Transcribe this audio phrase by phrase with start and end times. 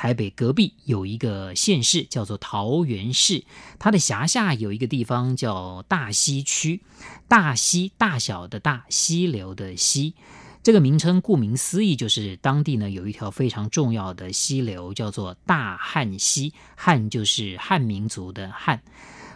[0.00, 3.44] 台北隔壁有一个县市，叫做桃园市，
[3.78, 6.80] 它的辖下有一个地方叫大溪区。
[7.28, 10.14] 大溪，大小的大，溪流的溪。
[10.62, 16.54] 这个名称顾名思义，就是当地呢有一条非常重要的溪流，叫做大汉溪。
[16.74, 18.80] 汉就是汉民族的汉。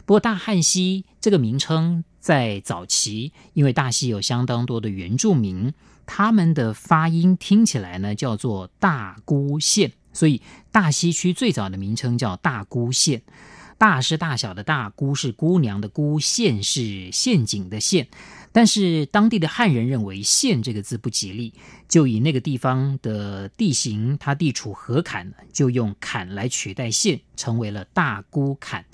[0.06, 5.74] 不过大汉溪这个名称在早期，因为大溪有相当多的原住民，
[6.06, 10.40] 他们的发音听起来呢叫做大姑县，所以
[10.72, 13.20] 大溪区最早的名称叫大姑县。
[13.76, 18.06] 大是大小的大，姑是姑娘的姑，县是陷阱的陷。
[18.52, 21.52] 但是当地的汉人认为“县”这个字不吉利，
[21.88, 28.84] 就以那个地方的地形，它地处河坎，就用“坎”来取代“县”，成为了大姑坎。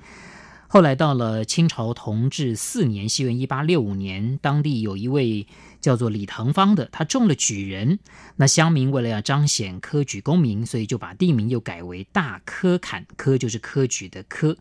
[0.66, 5.46] 后来到了清朝同治四年，西元一八六五年，当地有一位
[5.80, 7.98] 叫做李腾芳的，他中了举人。
[8.36, 14.56] 那乡民为了要彰显科举功名，所以就把地名又改为大科坎，科就是科举的科。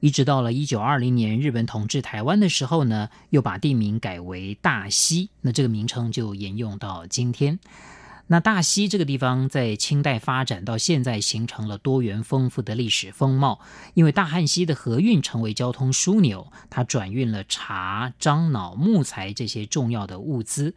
[0.00, 7.58] 一直到了一九二零年，日本统治台湾的时候呢，又把地名改为大溪，那这个名称就沿用到今天。
[8.32, 13.60] 那大溪这个地方在清代发展到现在，形成了多元丰富的历史风貌。
[13.92, 20.74] 因为大汉溪的河运成为交通枢纽，它转运了茶、樟脑、木材这些重要的物资。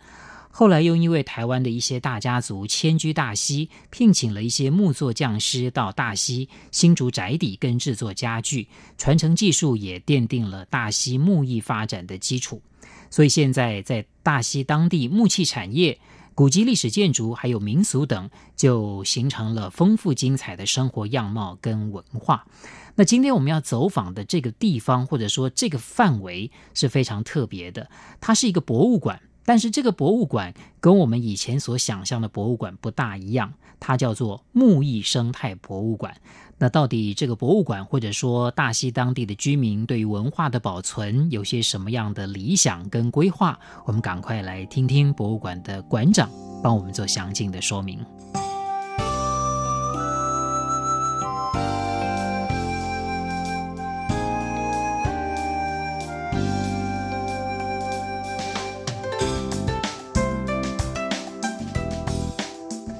[0.52, 8.68] 后来又因为台湾的一些大家族迁居大溪，聘请了一些木作匠师到大溪新竹宅邸跟制作家具，
[8.98, 12.62] 传承技术也奠定了大溪木艺发展的基础。
[13.10, 15.98] 所以现在在大溪当地木器产业、
[16.36, 22.46] 古籍历史建筑还有民俗等，就形成了丰富精彩的生活样貌跟文化。
[22.96, 29.22] 那今天我们要走访的这个地方，或者说这个范围是非常特别的，它是一个博物馆。
[29.46, 36.16] 但是这个博物馆跟我们以前所想象的博物馆不大一样，它叫做木艺生态博物馆。
[36.58, 43.60] 那到底这个博物馆或者说大溪当地的居民对于文化的保存有些什么样的理想跟规划？
[43.86, 46.30] 我们赶快来听听博物馆的馆长
[46.64, 48.00] 帮我们做详尽的说明。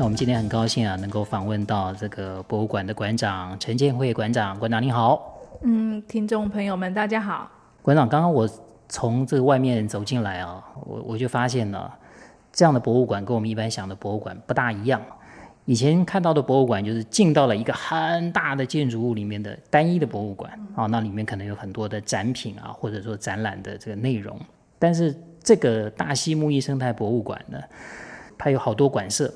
[0.06, 4.56] 我们今天很高兴啊，能够访问到这个博物馆的馆长陈建慧馆长。
[4.60, 7.50] 馆长你好，嗯，听众朋友们大家好。
[7.82, 8.48] 馆长，刚刚我
[8.88, 11.92] 从这个外面走进来啊，我我就发现了
[12.54, 15.02] 这样的博物馆跟我们一般想的博物馆不大一样。
[15.66, 24.40] 以前看到的博物馆就是进到了一个很大的建筑物里面的单一的博物馆啊，那里面可能有很多的展品啊，或者说展览的这个内容。
[24.78, 27.58] 但是这个大溪木艺生态博物馆呢，
[28.38, 29.34] 它有好多馆舍。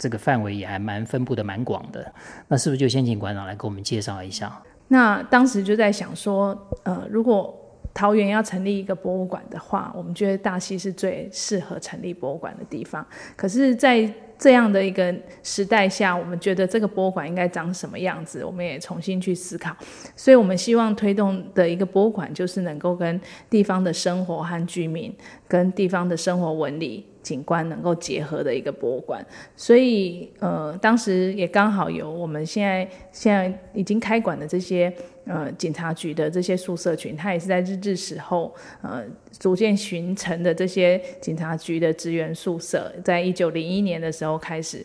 [0.00, 2.10] 这个范围也还蛮分布的蛮广的，
[2.48, 4.50] 那是不是就先请馆长来给我们介绍一下？
[4.88, 7.54] 那当时就在想说，呃，如果
[7.92, 13.06] 桃园要成立一个博物馆的话，我们觉得大溪是最适合成立博物馆的地方。
[13.36, 19.76] 可是，在这样的一个时代下，我们觉得这个博物馆应该长什么样子，我们也重新去思考。
[20.16, 25.14] 所以我们希望推动的一个博物馆，就是能够跟地方的生活和居民，
[25.46, 27.06] 跟地方的生活纹理。
[27.22, 29.24] 景观能够结合的一个博物馆，
[29.56, 34.92] 所以呃，当时也刚好有我们现在现在已经开馆的这些
[35.26, 39.04] 呃警察局的这些宿舍群，它也是在日治时候呃
[39.38, 44.84] 逐渐形成的这些警察局的职员宿舍，在一九零一年的时候开始，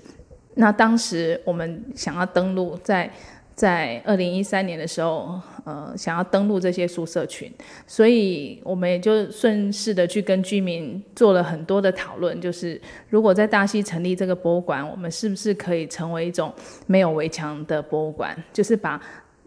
[0.56, 3.12] 那当时我们想要登录在。
[3.55, 7.50] 在二零一三年的时候，呃，想要登录这些宿舍群，
[7.88, 16.53] 所以我们也就顺势的去跟居民做了很多的讨论，就是如果在大溪成立这个博物馆，我们是不是可以成为一种
[16.85, 18.38] 没有围墙的博物馆？
[18.51, 19.01] 就是把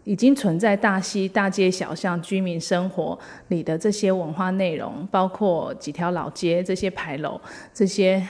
[0.05, 3.17] 已经存在大溪大街小巷居民生活
[3.49, 7.39] 里的这些文化内容，包括几条老街、这些牌楼、
[7.71, 8.27] 这些。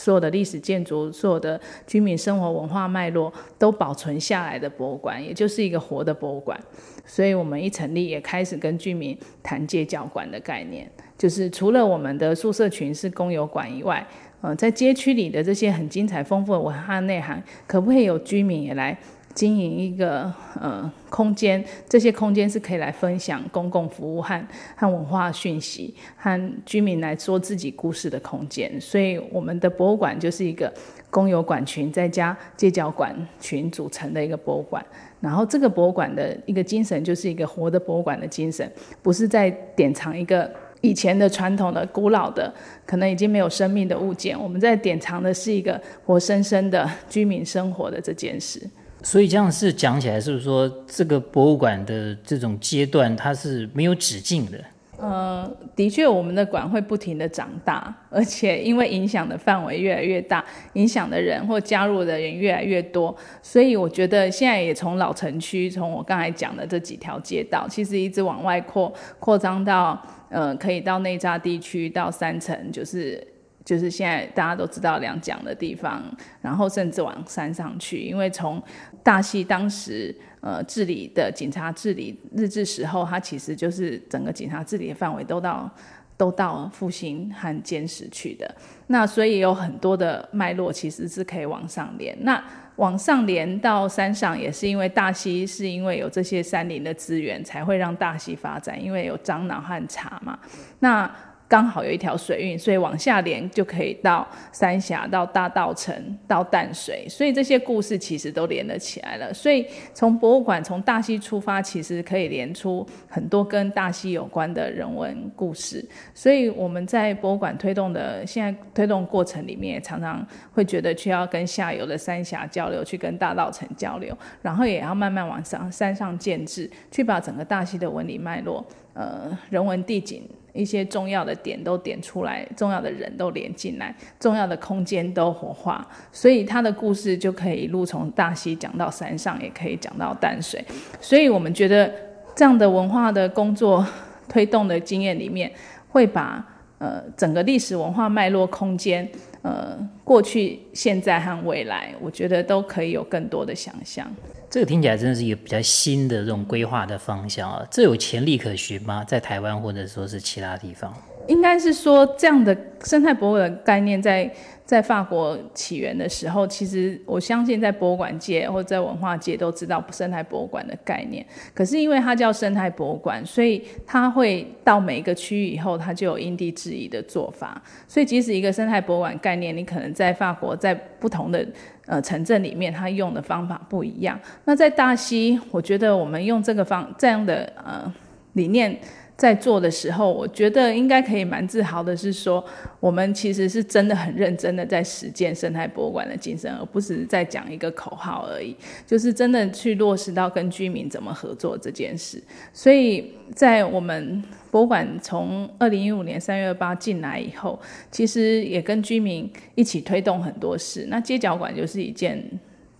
[0.00, 6.58] 所有的历史建筑，所有的居民生活文化脉络都保存下来的博物馆，也就是一个活的博物馆。
[7.04, 10.88] 所以，我们一成立，也开始跟居民谈借教馆的概念，
[11.18, 14.06] 就是除了我们的宿舍群是公有馆以外，
[14.42, 18.96] 嗯，在街区里的这些很精彩丰富的文化内涵，可不可以有居民也来
[19.34, 24.46] 经营一个呃空间，这些空间是可以来分享公共服务和
[24.76, 28.80] 和文化讯息，和居民来说自己故事的空间。
[28.80, 30.72] 所以我们的博物馆就是一个
[31.10, 34.84] 公有馆群再加街角馆群组成的一个博物馆。
[35.20, 38.70] 然后这个博物馆的一个精神就是一个活的博物馆的精神，
[39.02, 40.50] 不是在典藏一个
[40.80, 42.52] 以前的传统的古老的
[42.84, 48.68] 可能已经没有生命的物件，我们在典藏的是一个活生生的居民生活的这件事。
[49.02, 54.58] 所以这样是讲起来，是不是说这个博物馆的这种阶段，它是没有止境的？
[54.98, 60.44] 呃，的确，我们的馆会不停地长大，而且因为影响的范围越来越大，
[60.74, 69.98] 影响的人或加入的人越来越多，所以我觉得现在也从老城区，从我刚才讲的这几条街道，其实一直往外扩，扩张到
[70.28, 73.26] 呃，可以到内栅地区，到三层，就是。
[73.62, 76.02] 就是现在大家都知道两蒋的地方，
[76.40, 78.60] 然后甚至往山上去，因为从
[79.02, 85.70] 大溪当时呃治理的警察治理日治时候，它其实就是整个警察治理的范围都到
[86.16, 88.54] 都到复兴和监视去的。
[88.88, 92.16] 那所以有很多的脉络其实是可以往上连。
[92.20, 92.42] 那
[92.76, 100.38] 往上连到山上，也是因为大溪是因为有这些山林的资源，才会让大溪发展，因为有樟脑和茶嘛。
[100.78, 101.10] 那
[101.50, 105.94] 刚好有一条水运，所以往下连就可以到三峡、到大稻埕、
[106.28, 109.34] 到淡水，所以这些故事其实都连了起来了。
[109.34, 115.84] 所以从博物馆从大溪出发，其实可以连出很多跟大溪有关的人文故事。
[116.14, 128.64] 所以我们在博物馆推动的现在推动过程里面，常常会觉得需要跟下游的三峡交流，去跟大稻埕交流，然后也要慢慢往上山上建置，去把整个大溪的纹理脉络、
[129.00, 130.28] 呃人文地景。
[130.52, 140.62] 一些重要的点都点出来，重要的人都连进来，重要的空间都活化，所以他的故事就可以一路从大溪讲到山上，也可以讲到淡水。
[141.00, 141.88] 所以我们觉得
[142.34, 143.86] 这样的文化的工作
[144.28, 145.48] 推动的经验里面，
[145.88, 146.44] 会把
[146.78, 149.08] 呃整个历史文化脉络空间，
[149.42, 154.04] 呃过去、现在和未来，我觉得都可以有更多的想象。
[154.50, 159.04] 这个听起来真的是一个比较新的这种规划的方向啊，这有潜力可循吗？
[159.06, 160.92] 在台湾或者说是其他地方？
[161.28, 164.30] 应该是说这样的生态博物的概念在。
[164.70, 171.26] 在法国起源的时候，其实我相信在博物馆界或者在文化界都知道生态博物馆的概念。
[171.52, 177.60] 可是因为它叫生态博物馆，所以它会到每一个区域以后，它就有因地制宜的做法。
[177.88, 181.44] 所以即使一个生态博物馆概念，你可能在法国在不同的
[181.86, 184.16] 呃城镇里面，它用的方法不一样。
[184.44, 187.92] 那在大溪，我觉得我们用这个方这样的呃
[188.34, 188.78] 理念。
[189.20, 192.42] 在做的时候，我觉得应该可以蛮自豪的，是说
[192.80, 198.56] 我们其实是真的很认真的在实践生态博物馆的精神，而不是在讲一个口号而已，
[198.86, 202.18] 就是真的去落实到跟居民怎么合作这件事。
[202.54, 210.86] 所以在我们博物馆从二零一五年三月二八进来以后，其实也跟居民一起推动很多事。
[210.88, 212.24] 那街角馆就是一件。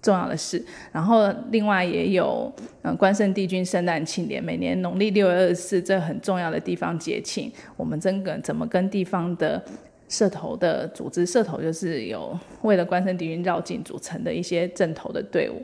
[0.03, 2.51] 重要的事，然后另外也有，
[2.83, 9.63] 嗯，关圣帝君圣诞庆典，每年农历六月二十四，这很重要的地方节庆，我们真的怎么跟地方的
[10.09, 15.63] 社头的组织，社头就是有为了关圣帝君绕境组成的一些阵头的队伍，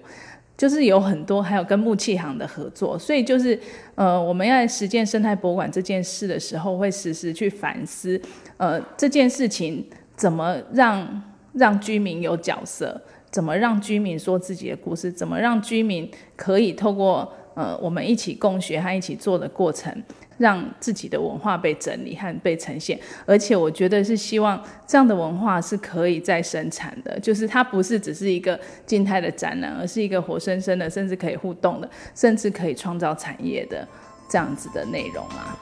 [0.57, 3.59] 就是有很多，还有跟木器行的合作，所以就是，
[3.95, 8.21] 呃，我们要实践生态博物馆这件事的时候，会时时去反思，
[8.59, 9.83] 呃，这件事情
[10.15, 11.23] 怎么让
[11.55, 13.01] 让居民有角色。
[13.37, 15.13] 怎么让居民说自己的故事？
[15.13, 19.95] 怎么让居民可以透过呃我们一起共学和一起做的过程，
[20.39, 22.99] 让自己的文化被整理和被呈现？
[23.27, 33.87] 而且我觉得是希望这样的文化是可以再生产的，就是它不是只是一个静态的展览，而是一个活生生的，甚至可以互动的，甚至可以创造产业的
[34.31, 35.59] 这样子的内容啊。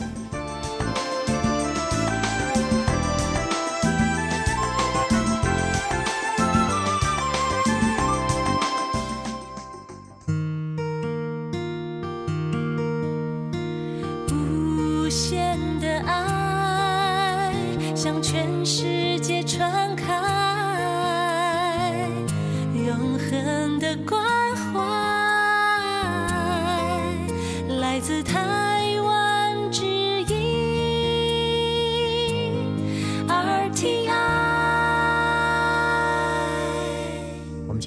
[18.05, 18.13] 今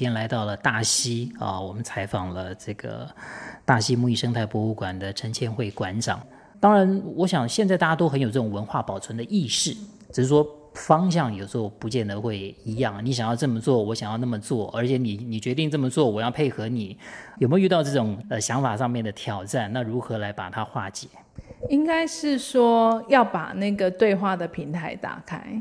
[0.04, 3.08] 天来到了大溪啊，我们采访了这个
[3.64, 6.20] 大溪木艺生态博物馆的陈千惠馆长。
[6.58, 9.76] 当然，我想现在大家都很有这种文化保存的意识，
[10.12, 13.04] 只是说方向有时候不见得会一样。
[13.04, 16.96] 你想要这么做，我想要那么做，而且你你决定这么做，我要配合你。
[17.38, 19.72] 有没有遇到这种呃想法上面的挑战？
[19.72, 21.08] 那如何来把它化解？
[21.68, 25.60] 应该是说要把那个对话的平台打开，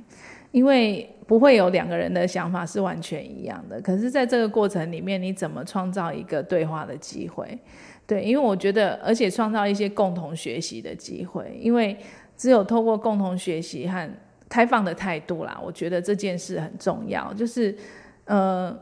[0.51, 3.81] 因为不会有两个人的想法是完全一样的。
[3.81, 7.57] 可是，在这个过程里面，你怎么创造一个对话的机会？
[8.05, 11.97] 对，因为我觉得，而且创造一些共同学习的机会，因为
[12.37, 14.09] 只有透过共同学习和
[14.49, 17.33] 开放的态度啦，我觉得这件事很重要。
[17.33, 17.77] 就是，
[18.25, 18.77] 呃。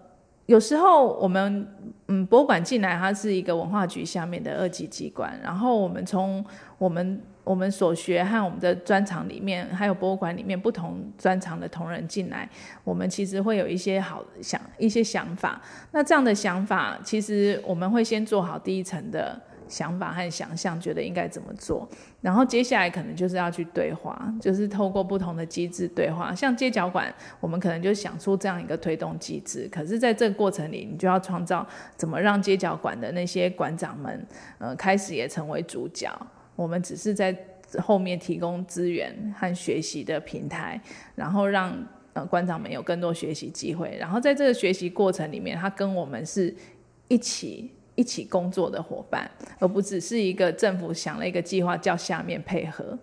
[0.48, 1.68] 有时候我们
[2.06, 5.34] 嗯，博物馆进来，它是一个文化局下面的二级机关。
[5.42, 6.46] 然后我们从
[6.78, 12.48] 我们我们所学和我们的专长里面，还有博物馆里面不同专长的同仁进来，
[12.84, 15.60] 我们其实会有一些好想一些想法。
[15.90, 19.42] 那这样的想法，其实我们会先做好第一层的。
[19.68, 21.88] 想法和想象，觉得应该怎么做，
[22.22, 26.34] 然后接下来可能就是要去对话，就是透过不同的机制对话。
[26.34, 34.26] 像街角馆，我们可能就想出这样一个推动机制，可是在这个过程里，你就要创造怎么让街角馆的那些馆长们，
[34.60, 36.12] 呃，开始也成为主角。
[36.56, 37.36] 我们只是在
[37.80, 40.80] 后面提供资源和学习的平台，
[41.16, 41.76] 然后让
[42.14, 43.98] 呃馆长们有更多学习机会。
[44.00, 46.56] 然后在这个学习过程里面，他跟我们是
[47.08, 47.72] 一起。
[47.96, 52.98] 一起工作的伙伴，而不只是一个政府想了一个计划叫下面配合。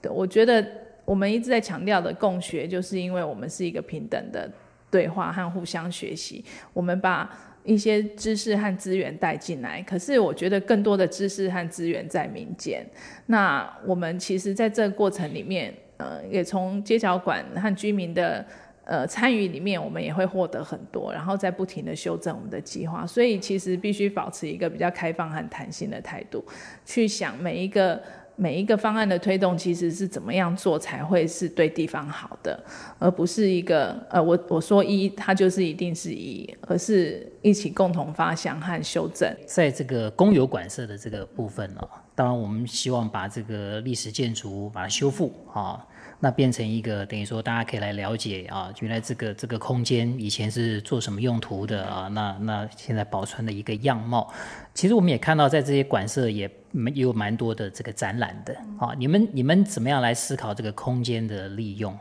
[0.00, 0.66] 对，我觉得
[1.04, 4.50] 我们一直在强调的共学，就是因为我们是一个平等的
[4.90, 6.44] 对话和互相学习。
[6.72, 7.30] 我们把
[7.64, 12.86] 一些知识和资源带进来，可是我觉得更多的知识和资源在民间。
[13.26, 18.46] 那我们其实在这个过程里面，呃，也从街角馆和居民的。
[18.88, 26.42] 呃，参与里面我们也会获得很多，然后再不停地修正我们的计划，所以其实必须保持一个比较开放和弹性的态度，
[26.86, 28.02] 去想每一个
[28.34, 32.58] 每一个方案的推动，其实是怎么样做才会是对地方好的，
[32.98, 39.30] 而不是一个呃，我我说一，它就是一定是一，而是一起共同发想和修正。
[39.46, 45.84] 在这个公有馆舍的这个部分呢，当然我们希望把这个历史建筑把它修复啊。
[46.20, 52.08] 那变成一个等于说，大家可以来了解啊，原来这个这个空间以前是做什么用途的啊？
[52.08, 54.28] 那那现在保存的一个样貌，
[54.74, 56.50] 其实我们也看到，在这些馆舍也
[56.94, 58.92] 也有蛮多的这个展览的啊。
[58.98, 61.96] 你们你们怎么样来思考这个空间的利用？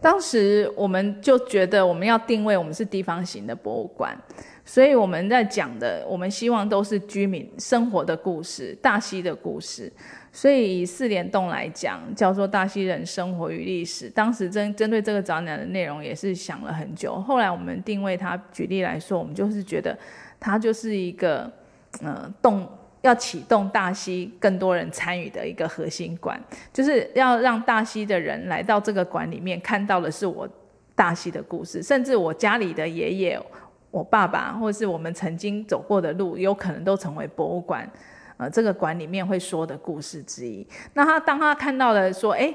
[0.00, 4.14] 当时我们就觉得我们要定位我们是地方型的博物馆，
[4.64, 9.90] 所以我们在讲的，我们希望都是居民生活的故事，大溪的故事。
[10.36, 14.10] 所以以四连栋来讲，叫做大溪人生活与历史。
[14.10, 17.18] 当时针针对这个展览的内容也是想了很久。
[17.22, 19.96] 后来我们定位它，举例来说，我们就是觉得
[20.38, 21.50] 它就是一个，
[22.02, 22.68] 呃，动
[23.00, 26.38] 要启动大溪更多人参与的一个核心馆，
[26.70, 30.46] 就是要让大溪的人来到这个馆里面，看到的是我
[30.94, 33.40] 大溪的故事，甚至我家里的爷爷、
[33.90, 37.90] 我爸爸，或是我们曾经走过的路，有可能都成为博物馆。
[38.38, 40.66] 呃，这个馆里面会说的故事之一。
[40.92, 42.54] 那他当他看到了说，诶，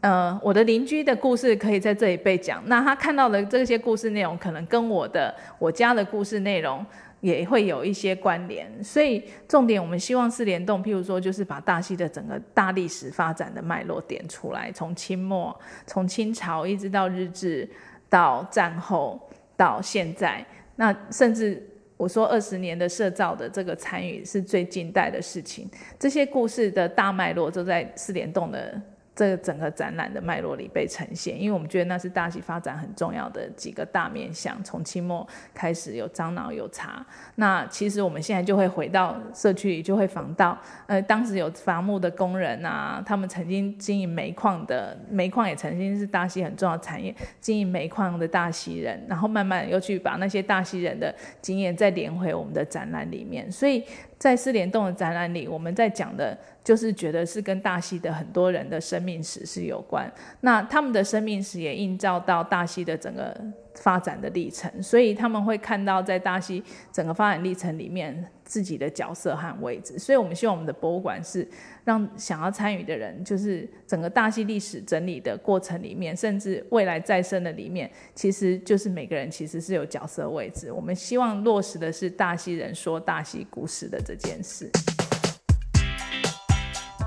[0.00, 2.62] 呃，我的邻居的故事可以在这里被讲。
[2.66, 6.84] 那他看到的这些故事内容，可能跟我的我家的故事内容
[7.20, 8.68] 也会有一些关联。
[8.84, 17.66] 所以重点，我们希望是联动，譬如说，就是把大溪的整个大历史发展的脉络点出来，从清末，从清朝一直到日治，
[18.10, 19.18] 到战后，
[19.56, 20.44] 到现在，
[20.76, 21.66] 那甚至。
[21.96, 28.80] 我说二十年的社造的这个参与是最近代的事情，这些故事的大脉络都在四联动的。
[29.22, 34.60] 这个整个展览的脉络里被呈现，因为我们觉得那是大溪发展很重要的几个大面向。
[34.64, 35.24] 从清末
[35.54, 53.84] 开始有樟脑有茶，那其实我们现在就会回到社区里，就会访到，呃，当时有伐木的工人啊，他们曾经经营煤矿的，煤矿也曾经是大溪很重要的产业，经营煤矿的大溪人，然后慢慢又去把那些大溪人的经验再连回我们的展览里面，所以。
[54.22, 60.08] 在四联动的展览里，我们在讲的就是觉得是跟大溪的很多人的生命史是有关。
[60.42, 63.36] 那他们的生命史也映照到大溪的整个
[63.74, 66.62] 发展的历程，所以他们会看到在大溪
[66.92, 69.98] 整个发展历程里面自己的角色和位置。
[69.98, 71.46] 所以我们希望我们的博物馆是
[71.84, 80.70] 让想要参与的人，就是整个大溪历史整理的过程里面，甚至未来再生的里面，其实就是每个人其实是有角色位置。
[80.70, 84.70] 我们希望落实的是大溪人说大溪故事的这件事。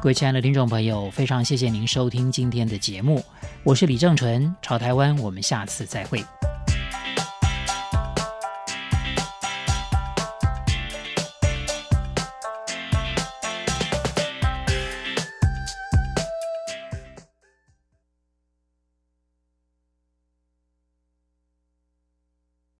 [0.01, 3.23] 各位亲爱的听众朋友，非常谢谢您收听今天的节目，
[3.63, 6.23] 我是李正淳，朝台湾，我们下次再会。